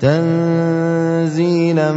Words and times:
تنزيلا 0.00 1.92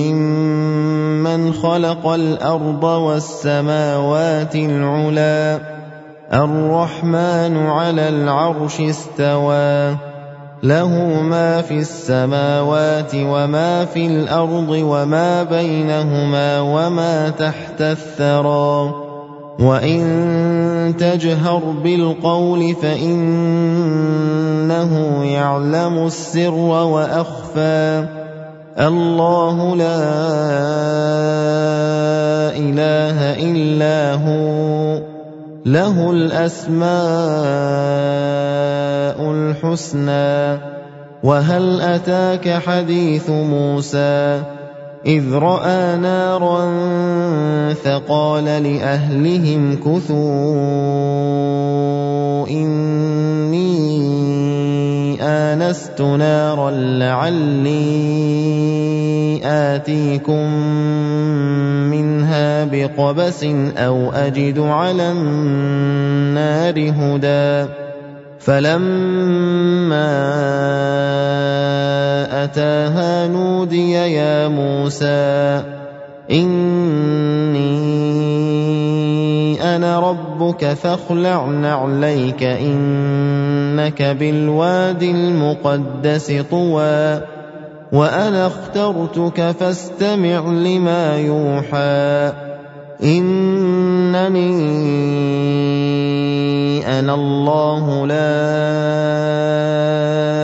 ممن 0.00 1.52
خلق 1.52 2.06
الأرض 2.06 2.84
والسماوات 2.84 4.56
العلى 4.56 5.60
الرحمن 6.32 7.56
على 7.56 8.08
العرش 8.08 8.80
استوى. 8.80 9.96
له 10.62 11.20
ما 11.22 11.62
في 11.62 11.78
السماوات 11.78 13.12
وما 13.14 13.84
في 13.84 14.06
الأرض 14.06 14.68
وما 14.68 15.42
بينهما 15.42 16.60
وما 16.60 17.28
تحت 17.28 17.80
الثرى. 17.80 18.94
وإن 19.60 20.94
تجهر 20.98 21.62
بالقول 21.84 22.74
فانه 22.74 24.17
يعلم 25.58 26.06
السر 26.06 26.54
وأخفى. 26.54 28.06
الله 28.78 29.76
لا 29.76 30.00
إله 32.56 33.18
إلا 33.50 34.14
هو. 34.14 35.02
له 35.66 36.10
الأسماء 36.10 36.90
الحسنى. 39.30 40.58
وهل 41.22 41.80
أتاك 41.80 42.48
حديث 42.48 43.30
موسى؟ 43.30 44.42
إذ 45.06 45.34
رأى 45.34 45.96
نارا 45.96 46.64
فقال 47.74 48.44
لأهلهم 48.44 49.76
كثوا 49.76 50.18
إني 52.48 53.77
آنست 55.20 56.00
نارا 56.00 56.70
لعلي 56.70 57.68
آتيكم 59.44 60.52
منها 61.90 62.64
بقبس 62.64 63.44
أو 63.76 64.12
أجد 64.12 64.58
على 64.58 65.12
النار 65.12 66.90
هدى. 66.90 67.70
فلما 68.38 70.08
أتاها 72.44 73.26
نودي 73.28 73.92
يا 73.92 74.48
موسى 74.48 75.62
اني 76.30 77.78
أنا 79.76 80.00
ربك 80.00 80.64
فاخلع 80.64 81.46
نعليك 81.46 82.42
انك 82.42 84.02
بالواد 84.02 85.02
المقدس 85.02 86.32
طوى 86.50 87.20
وأنا 87.92 88.46
اخترتك 88.46 89.50
فاستمع 89.50 90.40
لما 90.50 91.16
يوحى 91.16 92.32
انني 93.02 94.58
أنا 96.98 97.14
الله 97.14 98.06
لا 98.06 98.28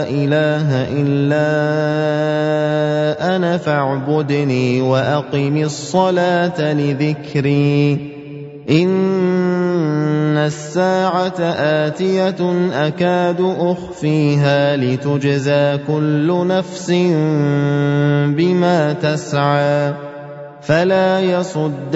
اله 0.09 0.87
الا 1.01 2.34
أنا 3.35 3.57
فاعبدني 3.57 4.81
وأقم 4.81 5.57
الصلاة 5.57 6.73
لذكري. 6.73 8.15
إن 8.69 10.37
الساعة 10.37 11.39
آتية 11.39 12.69
أكاد 12.73 13.55
أخفيها 13.59 14.77
لتجزى 14.77 15.77
كل 15.87 16.47
نفس 16.47 16.91
بما 18.37 18.93
تسعى. 18.93 19.93
فلا 20.61 21.19
يصدنك 21.19 21.89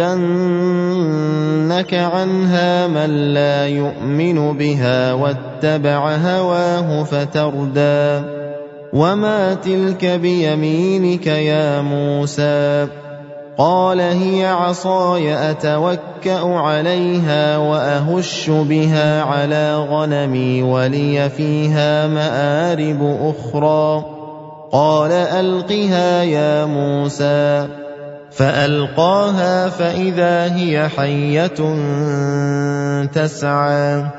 عنها 1.93 2.87
من 2.87 3.33
لا 3.33 3.67
يؤمن 3.67 4.57
بها 4.57 5.13
واتبع 5.13 6.15
هواه 6.15 7.03
فتردى. 7.03 8.38
وما 8.93 9.53
تلك 9.53 10.05
بيمينك 10.05 11.27
يا 11.27 11.81
موسى 11.81 12.87
قال 13.57 13.99
هي 13.99 14.45
عصاي 14.45 15.51
اتوكا 15.51 16.39
عليها 16.43 17.57
واهش 17.57 18.49
بها 18.49 19.21
على 19.21 19.75
غنمي 19.75 20.63
ولي 20.63 21.29
فيها 21.29 22.07
مارب 22.07 23.17
أخرى 23.21 24.05
قال 24.71 25.11
القها 25.11 26.23
يا 26.23 26.65
موسى 26.65 27.67
فالقاها 28.31 29.69
فاذا 29.69 30.55
هي 30.55 30.89
حيه 30.89 31.59
تسعى 33.05 34.18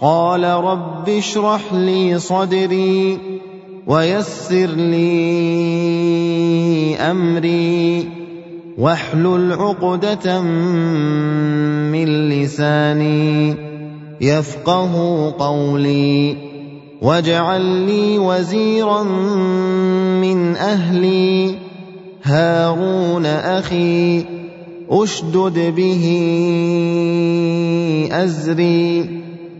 قال 0.00 0.44
رب 0.44 1.08
اشرح 1.08 1.72
لي 1.72 2.18
صدري 2.18 3.18
ويسر 3.86 4.66
لي 4.66 5.06
أمري 6.96 8.08
واحلل 8.78 9.52
عقدة 9.52 10.40
من 11.92 12.28
لساني 12.28 13.56
يفقه 14.20 14.94
قولي 15.38 16.36
واجعل 17.02 17.60
لي 17.60 18.18
وزيرا 18.18 19.02
من 20.22 20.56
أهلي 20.56 21.54
هارون 22.22 23.26
أخي 23.26 24.24
أشدد 24.90 25.74
به 25.76 26.04
أزري 28.12 29.19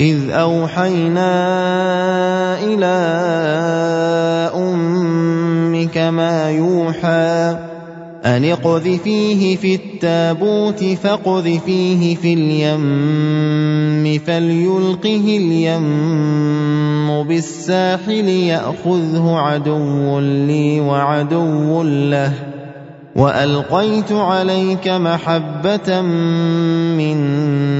إذ 0.00 0.30
أوحينا 0.30 1.32
إلى 2.62 2.96
أمك 4.54 5.98
ما 5.98 6.50
يوحى 6.50 7.56
أن 8.24 8.44
اقذفيه 8.44 9.56
في 9.56 9.74
التابوت 9.74 10.84
فاقذفيه 10.84 12.14
في 12.14 12.34
اليم 12.34 14.18
فليلقه 14.26 15.36
اليم 15.36 17.22
بالساحل 17.22 18.28
يأخذه 18.28 19.36
عدو 19.36 20.18
لي 20.20 20.80
وعدو 20.80 21.82
له 21.82 22.32
وألقيت 23.16 24.12
عليك 24.12 24.88
محبة 24.88 26.00
مني 26.00 27.79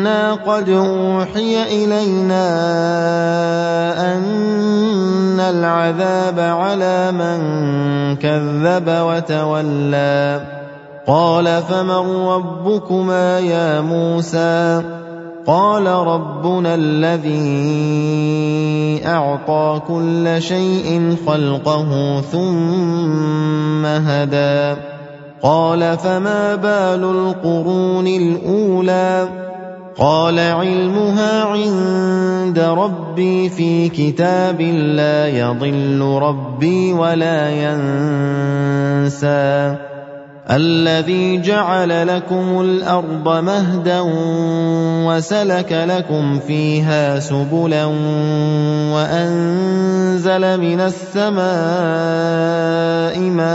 أنا 0.00 0.34
قد 0.34 0.68
اوحي 0.68 1.84
الينا 1.84 2.46
ان 4.16 5.40
العذاب 5.40 6.40
على 6.40 7.12
من 7.12 7.40
كذب 8.16 8.88
وتولى 8.88 10.46
قال 11.06 11.62
فمن 11.62 12.26
ربكما 12.26 13.38
يا 13.40 13.80
موسى 13.80 14.82
قال 15.46 15.86
ربنا 15.86 16.74
الذي 16.74 17.40
اعطى 19.06 19.80
كل 19.88 20.42
شيء 20.42 21.16
خلقه 21.26 22.20
ثم 22.20 23.86
هدى 23.86 24.80
قال 25.42 25.98
فما 25.98 26.54
بال 26.54 27.04
القرون 27.04 28.06
الاولى 28.06 29.28
قال 29.98 30.38
علمها 30.38 31.44
عند 31.44 32.58
ربي 32.58 33.48
في 33.48 33.88
كتاب 33.88 34.60
لا 34.60 35.28
يضل 35.28 36.00
ربي 36.22 36.92
ولا 36.92 37.50
ينسى. 39.10 39.89
الذي 40.50 41.40
جعل 41.40 42.06
لكم 42.06 42.60
الأرض 42.60 43.28
مهدا 43.28 44.00
وسلك 45.06 45.72
لكم 45.72 46.38
فيها 46.38 47.20
سبلا 47.20 47.84
وأنزل 48.94 50.60
من 50.60 50.80
السماء 50.80 51.40
ماء 53.20 53.50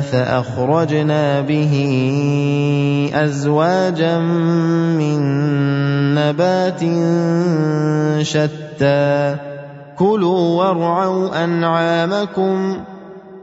فأخرجنا 0.00 1.40
به 1.40 1.74
أزواجا 3.14 4.18
من 4.96 5.20
نبات 6.14 6.80
شتى. 8.22 9.36
كلوا 10.00 10.64
وارعوا 10.64 11.44
أنعامكم 11.44 12.80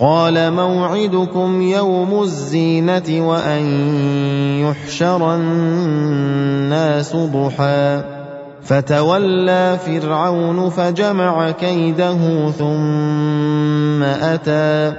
قال 0.00 0.52
موعدكم 0.52 1.62
يوم 1.62 2.22
الزينة 2.22 3.28
وأن 3.28 3.62
يحشر 4.60 5.34
الناس 5.34 7.16
ضحى. 7.16 8.02
فتولى 8.62 9.78
فرعون 9.86 10.70
فجمع 10.70 11.50
كيده 11.50 12.50
ثم 12.50 14.02
أتى. 14.02 14.92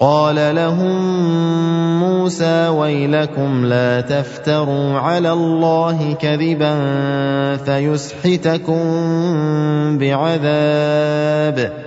قال 0.00 0.54
لهم 0.54 1.00
موسى 2.00 2.68
ويلكم 2.68 3.64
لا 3.64 4.00
تفتروا 4.00 4.98
على 4.98 5.32
الله 5.32 6.16
كذبا 6.20 6.76
فيسحتكم 7.56 8.78
بعذاب. 9.98 11.85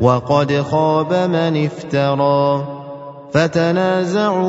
وقد 0.00 0.62
خاب 0.62 1.12
من 1.12 1.64
افترى 1.64 2.64
فتنازعوا 3.32 4.48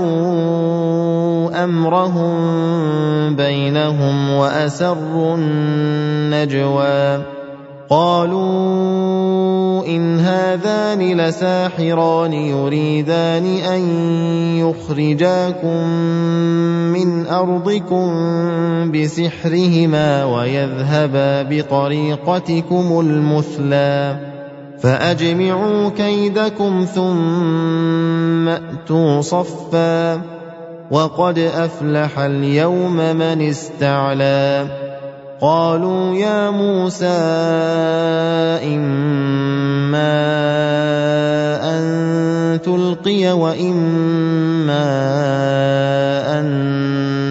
أمرهم 1.63 3.35
بينهم 3.35 4.29
وأسروا 4.29 5.35
النجوى 5.35 7.23
قالوا 7.89 9.85
إن 9.87 10.19
هذان 10.19 11.17
لساحران 11.17 12.33
يريدان 12.33 13.45
أن 13.45 13.81
يخرجاكم 14.57 15.87
من 16.93 17.27
أرضكم 17.27 18.11
بسحرهما 18.91 20.25
ويذهبا 20.25 21.43
بطريقتكم 21.43 22.99
المثلى 22.99 24.19
فأجمعوا 24.81 25.89
كيدكم 25.89 26.85
ثم 26.95 28.47
أتوا 28.49 29.21
صفا 29.21 30.21
وقد 30.91 31.39
أفلح 31.39 32.19
اليوم 32.19 32.95
من 32.95 33.41
استعلى 33.41 34.67
قالوا 35.41 36.15
يا 36.15 36.49
موسى 36.49 37.07
إما 38.75 40.19
أن 41.63 42.59
تلقي 42.61 43.31
وإما 43.31 44.85
أن 46.39 46.45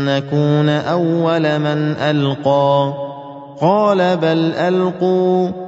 نكون 0.05 0.69
أول 0.69 1.59
من 1.59 1.97
ألقى 1.97 2.93
قال 3.61 4.17
بل 4.17 4.53
ألقوا 4.55 5.68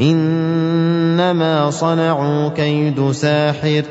إنما 0.00 1.70
صنعوا 1.70 2.48
كيد 2.48 3.10
ساحر 3.10 3.82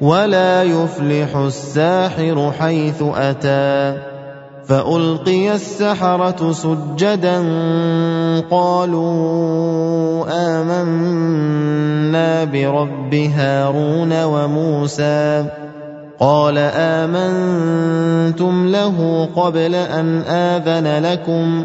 ولا 0.00 0.62
يفلح 0.62 1.36
الساحر 1.36 2.52
حيث 2.58 3.02
أتى 3.02 3.98
فألقي 4.66 5.54
السحرة 5.54 6.52
سجدا 6.52 7.38
قالوا 8.50 10.24
آمنا 10.60 12.44
برب 12.44 13.14
هارون 13.14 14.24
وموسى 14.24 15.44
قال 16.20 16.58
آمنتم 16.76 18.68
له 18.68 19.28
قبل 19.36 19.74
أن 19.74 20.18
آذن 20.22 21.04
لكم 21.04 21.64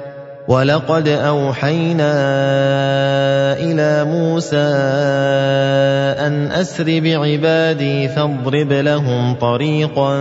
ولقد 0.51 1.07
أوحينا 1.07 2.13
إلى 3.55 4.03
موسى 4.03 4.67
أن 6.27 6.51
أسر 6.51 6.99
بعبادي 6.99 8.07
فاضرب 8.07 8.71
لهم 8.71 9.35
طريقا 9.35 10.13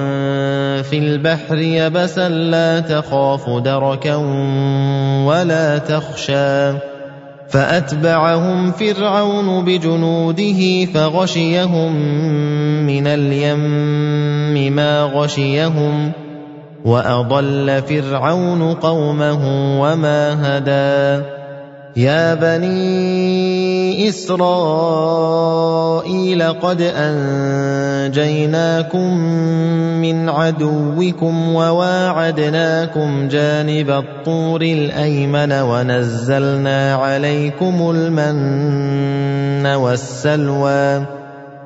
في 0.82 0.98
البحر 0.98 1.58
يبسا 1.58 2.28
لا 2.28 2.80
تخاف 2.80 3.50
دركا 3.50 4.16
ولا 5.26 5.78
تخشى. 5.78 6.78
فأتبعهم 7.48 8.72
فرعون 8.72 9.64
بجنوده 9.64 10.84
فغشيهم 10.94 11.92
من 12.86 13.06
اليم 13.06 14.76
ما 14.76 15.02
غشيهم 15.02 16.12
واضل 16.84 17.82
فرعون 17.82 18.74
قومه 18.74 19.40
وما 19.82 20.22
هدى 20.42 21.24
يا 21.96 22.34
بني 22.34 24.08
اسرائيل 24.08 24.82
قد 26.42 26.82
انجيناكم 28.10 29.16
من 30.00 30.28
عدوكم 30.28 31.54
وواعدناكم 31.54 33.28
جانب 33.28 33.90
الطور 33.90 34.62
الايمن 34.62 35.52
ونزلنا 35.52 36.94
عليكم 36.94 37.90
المن 37.90 39.66
والسلوى 39.66 41.19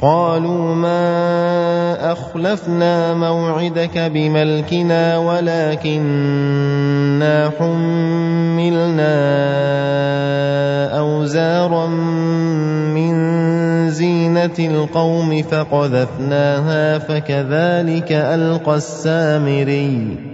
قالوا 0.00 0.74
ما 0.74 2.12
أخلفنا 2.12 3.14
موعدك 3.14 3.98
بملكنا 3.98 5.18
ولكننا 5.18 6.72
حملنا 7.58 9.14
أوزارا 10.98 11.86
من 11.86 13.14
زينة 13.90 14.58
القوم 14.58 15.42
فقذفناها 15.42 16.98
فكذلك 16.98 18.12
ألقى 18.12 18.74
السامري. 18.74 20.33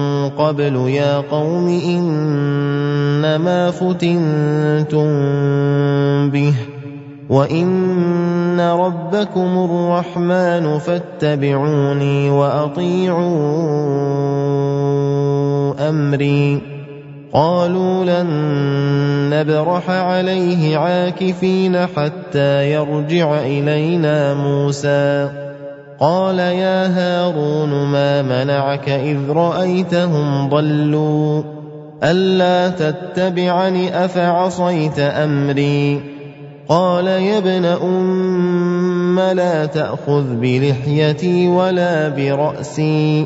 قبل 0.29 0.89
يا 0.89 1.17
قوم 1.17 1.67
إنما 1.67 3.71
فتنتم 3.71 5.09
به 6.29 6.53
وإن 7.29 8.59
ربكم 8.59 9.69
الرحمن 9.69 10.79
فاتبعوني 10.79 12.29
وأطيعوا 12.29 13.19
أمري. 15.89 16.61
قالوا 17.33 18.03
لن 18.03 18.29
نبرح 19.29 19.89
عليه 19.89 20.77
عاكفين 20.77 21.87
حتى 21.87 22.71
يرجع 22.71 23.39
إلينا 23.39 24.33
موسى. 24.33 25.50
قال 26.01 26.39
يا 26.39 26.87
هارون 26.87 27.69
ما 27.69 28.21
منعك 28.21 28.89
إذ 28.89 29.29
رأيتهم 29.29 30.49
ضلوا 30.49 31.43
ألا 32.03 32.69
تتبعني 32.69 34.05
أفعصيت 34.05 34.99
أمري 34.99 36.01
قال 36.67 37.07
يا 37.07 37.37
ابن 37.37 37.65
أم 37.65 39.19
لا 39.19 39.65
تأخذ 39.65 40.35
بلحيتي 40.35 41.47
ولا 41.47 42.09
برأسي 42.09 43.25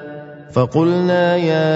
فقلنا 0.53 1.35
يا 1.35 1.71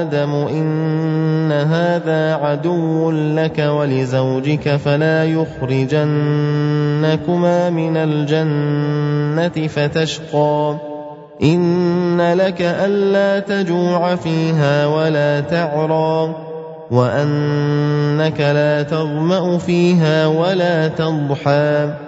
آدم 0.00 0.30
إن 0.30 1.52
هذا 1.52 2.34
عدو 2.34 3.10
لك 3.10 3.58
ولزوجك 3.58 4.76
فلا 4.76 5.24
يخرجنكما 5.24 6.10
من 7.70 7.96
الجنة 7.96 9.66
فتشقى. 9.66 10.76
إن 11.42 12.32
لك 12.34 12.62
ألا 12.62 13.38
تجوع 13.40 14.14
فيها 14.14 14.86
ولا 14.86 15.40
تعرى 15.40 16.34
وأنك 16.90 18.40
لا 18.40 18.82
تظمأ 18.82 19.58
فيها 19.58 20.26
ولا 20.26 20.88
تضحى. 20.88 22.07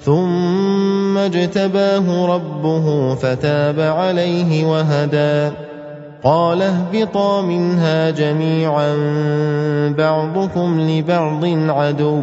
ثم 0.00 1.18
اجتباه 1.18 2.26
ربه 2.34 3.14
فتاب 3.14 3.80
عليه 3.80 4.66
وهدى. 4.66 5.56
قال 6.24 6.62
اهبطا 6.62 7.42
منها 7.42 8.10
جميعا 8.10 8.94
بعضكم 9.98 10.80
لبعض 10.80 11.44
عدو. 11.70 12.22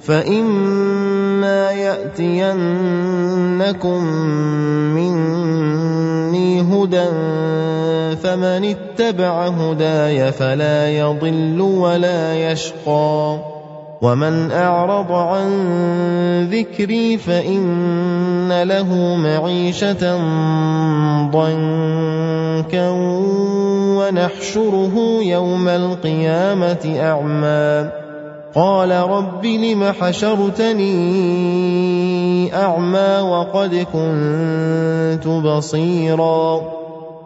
فإما 0.00 1.70
يأتينكم 1.70 2.54
مني 4.94 6.60
هدى 6.60 7.06
فمن 8.16 8.64
اتبع 8.64 9.46
هداي 9.48 10.32
فلا 10.32 10.90
يضل 10.90 11.60
ولا 11.60 12.52
يشقى. 12.52 13.55
ومن 14.02 14.52
أعرض 14.52 15.12
عن 15.12 15.48
ذكري 16.52 17.18
فإن 17.18 18.62
له 18.62 19.16
معيشة 19.16 20.16
ضنكا 21.30 22.90
ونحشره 23.98 24.94
يوم 25.22 25.68
القيامة 25.68 26.96
أعمى 27.00 27.90
قال 28.54 28.90
رب 28.90 29.46
لم 29.46 29.92
حشرتني 30.00 30.96
اعمى 32.54 33.20
وقد 33.20 33.86
كنت 33.92 35.28
بصيرا 35.28 36.75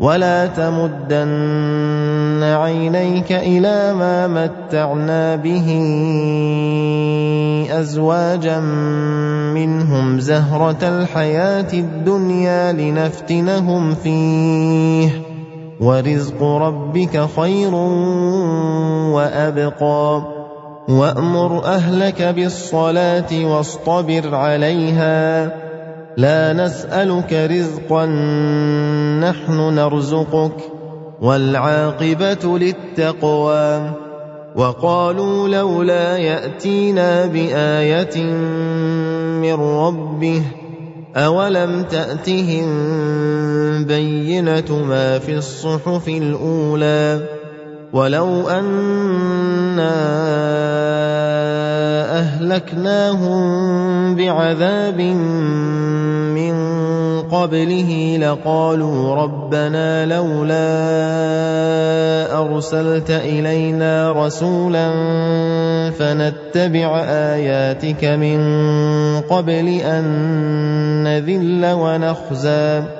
ولا 0.00 0.46
تمدن 0.46 2.42
عينيك 2.42 3.32
إلى 3.32 3.92
ما 3.92 4.26
متعنا 4.26 5.36
به 5.36 5.68
أزواجا 7.70 8.60
منهم 9.54 10.20
زهرة 10.20 10.78
الحياة 10.82 11.72
الدنيا 11.72 12.72
لنفتنهم 12.72 13.94
فيه 13.94 15.10
ورزق 15.80 16.42
ربك 16.42 17.26
خير 17.36 17.74
وأبقى 19.14 20.22
وأمر 20.88 21.64
أهلك 21.64 22.22
بالصلاة 22.22 23.44
واصطبر 23.44 24.34
عليها 24.34 25.50
لا 26.20 26.52
نسألك 26.52 27.32
رزقا 27.32 28.06
نحن 29.20 29.74
نرزقك 29.74 30.56
والعاقبة 31.20 32.58
للتقوى. 32.58 33.90
وقالوا 34.56 35.48
لولا 35.48 36.16
يأتينا 36.16 37.26
بآية 37.26 38.22
من 39.40 39.54
ربه 39.54 40.42
أولم 41.16 41.82
تأتهم 41.82 42.68
بينة 43.84 44.84
ما 44.88 45.18
في 45.18 45.36
الصحف 45.36 46.08
الأولى؟ 46.08 47.39
ولو 47.92 48.48
أنا 48.48 49.90
أهلكناهم 52.18 53.40
بعذاب 54.16 55.00
من 55.00 56.54
قبله 57.22 58.18
لقالوا 58.20 59.14
ربنا 59.14 60.06
لولا 60.06 60.70
أرسلت 62.40 63.10
إلينا 63.10 64.12
رسولا 64.12 64.90
فنتبع 65.90 67.00
آياتك 67.08 68.04
من 68.04 68.40
قبل 69.20 69.68
أن 69.68 70.04
نذل 71.04 71.72
ونخزى. 71.72 72.99